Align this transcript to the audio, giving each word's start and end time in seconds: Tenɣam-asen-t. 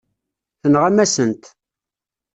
Tenɣam-asen-t. 0.61 1.43